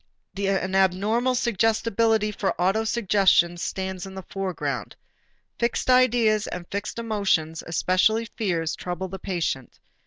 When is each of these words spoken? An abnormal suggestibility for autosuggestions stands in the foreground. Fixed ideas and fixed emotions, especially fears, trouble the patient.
An 0.35 0.73
abnormal 0.73 1.35
suggestibility 1.35 2.31
for 2.31 2.55
autosuggestions 2.57 3.59
stands 3.59 4.07
in 4.07 4.15
the 4.15 4.23
foreground. 4.23 4.95
Fixed 5.59 5.91
ideas 5.91 6.47
and 6.47 6.65
fixed 6.71 6.97
emotions, 6.97 7.61
especially 7.67 8.25
fears, 8.25 8.75
trouble 8.75 9.09
the 9.09 9.19
patient. 9.19 9.79